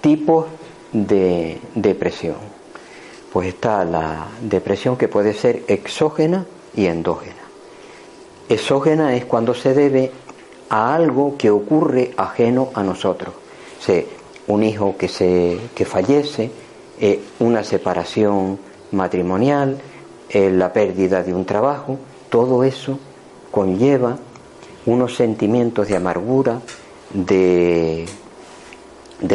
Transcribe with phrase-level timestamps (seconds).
[0.00, 0.46] Tipos
[0.92, 2.36] de depresión.
[3.30, 7.34] Pues está la depresión que puede ser exógena y endógena.
[8.48, 10.10] Exógena es cuando se debe
[10.70, 13.34] a algo que ocurre ajeno a nosotros.
[14.46, 16.50] un hijo que, se, que fallece,
[16.98, 18.58] eh, una separación
[18.92, 19.78] matrimonial,
[20.30, 21.98] eh, la pérdida de un trabajo,
[22.30, 22.98] todo eso
[23.50, 24.16] conlleva
[24.86, 26.60] unos sentimientos de amargura,
[27.12, 28.06] de,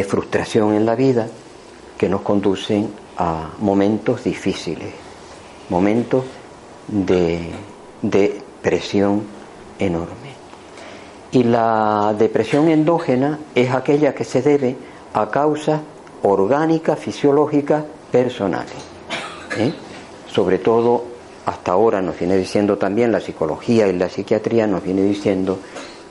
[0.07, 1.27] frustración en la vida,
[1.97, 4.93] que nos conducen a momentos difíciles,
[5.69, 6.23] momentos
[6.87, 7.51] de,
[8.01, 9.23] de presión
[9.77, 10.35] enorme.
[11.31, 14.75] Y la depresión endógena es aquella que se debe
[15.13, 15.81] a causas
[16.23, 18.75] orgánicas, fisiológicas, personales.
[19.57, 19.73] ¿eh?
[20.27, 21.14] Sobre todo,
[21.45, 25.59] hasta ahora nos viene diciendo también la psicología y la psiquiatría, nos viene diciendo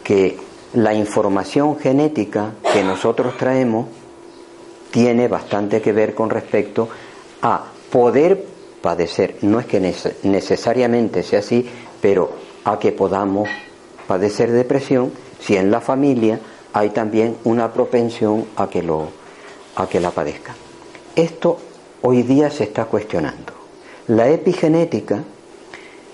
[0.02, 0.36] que
[0.74, 3.86] la información genética que nosotros traemos
[4.90, 6.88] tiene bastante que ver con respecto
[7.42, 8.44] a poder
[8.80, 9.80] padecer, no es que
[10.22, 11.68] necesariamente sea así,
[12.00, 12.30] pero
[12.64, 13.48] a que podamos
[14.06, 16.38] padecer depresión si en la familia
[16.72, 19.08] hay también una propensión a que, lo,
[19.76, 20.54] a que la padezca.
[21.16, 21.58] Esto
[22.02, 23.63] hoy día se está cuestionando.
[24.08, 25.24] La epigenética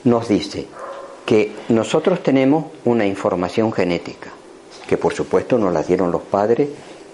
[0.04, 0.66] nos dice
[1.26, 4.30] que nosotros tenemos una información genética,
[4.86, 6.68] que por supuesto nos la dieron los padres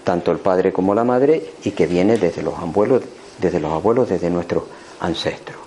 [0.07, 3.03] tanto el padre como la madre, y que viene desde los abuelos,
[3.41, 4.63] desde nuestros
[5.01, 5.57] ancestros.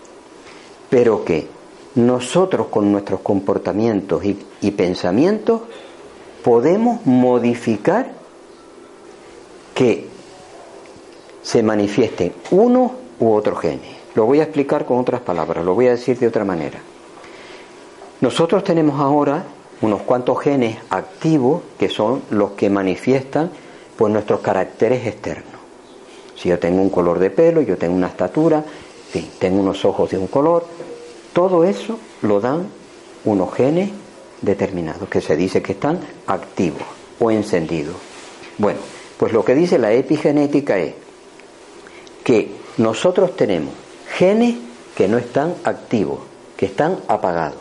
[0.88, 1.46] Pero que
[1.96, 5.60] nosotros con nuestros comportamientos y, y pensamientos
[6.42, 8.12] podemos modificar
[9.74, 10.06] que
[11.42, 13.99] se manifiesten uno u otro genes.
[14.14, 16.80] Lo voy a explicar con otras palabras, lo voy a decir de otra manera.
[18.20, 19.44] Nosotros tenemos ahora
[19.80, 23.50] unos cuantos genes activos que son los que manifiestan
[23.96, 25.60] pues nuestros caracteres externos.
[26.36, 28.64] Si yo tengo un color de pelo, yo tengo una estatura,
[29.38, 30.64] tengo unos ojos de un color,
[31.32, 32.66] todo eso lo dan
[33.24, 33.90] unos genes
[34.40, 36.82] determinados que se dice que están activos
[37.18, 37.96] o encendidos.
[38.58, 38.80] Bueno,
[39.18, 40.94] pues lo que dice la epigenética es
[42.24, 43.74] que nosotros tenemos
[44.16, 44.56] genes
[44.96, 46.20] que no están activos,
[46.56, 47.58] que están apagados,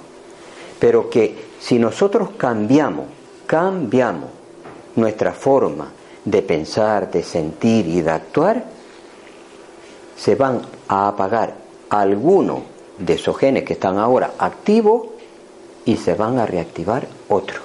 [0.79, 3.05] pero que si nosotros cambiamos,
[3.45, 4.29] cambiamos
[4.95, 5.91] nuestra forma
[6.25, 8.65] de pensar, de sentir y de actuar,
[10.17, 11.55] se van a apagar
[11.89, 12.59] algunos
[12.97, 15.07] de esos genes que están ahora activos
[15.85, 17.61] y se van a reactivar otros.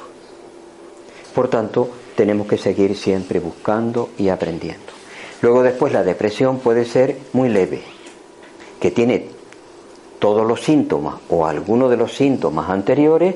[1.34, 4.93] Por tanto, tenemos que seguir siempre buscando y aprendiendo.
[5.43, 7.83] Luego después la depresión puede ser muy leve,
[8.84, 9.25] que tiene
[10.19, 13.34] todos los síntomas o algunos de los síntomas anteriores,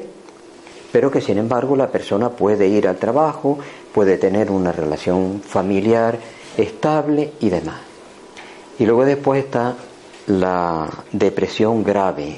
[0.93, 3.59] pero que sin embargo la persona puede ir al trabajo,
[3.95, 6.19] puede tener una relación familiar
[6.59, 7.81] estable y demás.
[8.79, 9.75] Y luego después está
[10.27, 12.37] la depresión grave.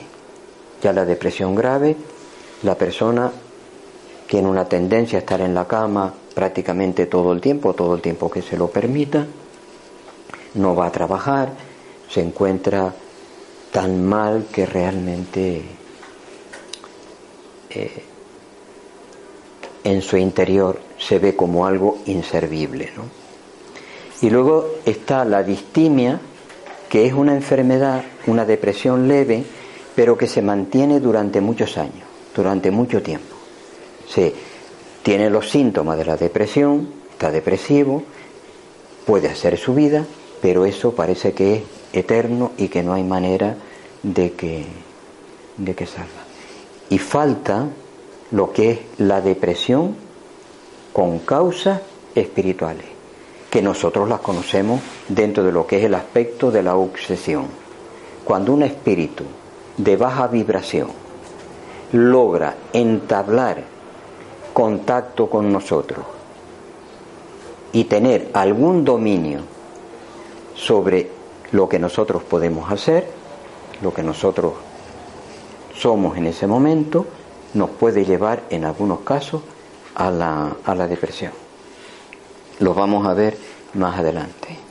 [0.80, 1.96] Ya la depresión grave,
[2.62, 3.32] la persona
[4.28, 8.30] tiene una tendencia a estar en la cama prácticamente todo el tiempo, todo el tiempo
[8.30, 9.26] que se lo permita,
[10.54, 11.69] no va a trabajar,
[12.10, 12.92] se encuentra
[13.72, 15.62] tan mal que realmente
[17.70, 18.02] eh,
[19.84, 22.90] en su interior se ve como algo inservible.
[22.96, 23.04] ¿no?
[24.22, 26.20] Y luego está la distimia,
[26.88, 29.44] que es una enfermedad, una depresión leve,
[29.94, 32.04] pero que se mantiene durante muchos años,
[32.34, 33.36] durante mucho tiempo.
[34.08, 34.34] Se
[35.04, 38.02] tiene los síntomas de la depresión, está depresivo,
[39.06, 40.04] puede hacer su vida,
[40.42, 43.56] pero eso parece que es eterno y que no hay manera
[44.02, 44.64] de que,
[45.56, 46.08] de que salga.
[46.88, 47.66] Y falta
[48.30, 49.94] lo que es la depresión
[50.92, 51.80] con causas
[52.14, 52.86] espirituales,
[53.50, 57.46] que nosotros las conocemos dentro de lo que es el aspecto de la obsesión.
[58.24, 59.24] Cuando un espíritu
[59.76, 60.88] de baja vibración
[61.92, 63.64] logra entablar
[64.52, 66.04] contacto con nosotros
[67.72, 69.40] y tener algún dominio
[70.54, 71.19] sobre
[71.52, 73.10] lo que nosotros podemos hacer,
[73.82, 74.54] lo que nosotros
[75.74, 77.06] somos en ese momento,
[77.54, 79.42] nos puede llevar en algunos casos
[79.94, 81.32] a la, a la depresión.
[82.60, 83.36] Lo vamos a ver
[83.74, 84.69] más adelante.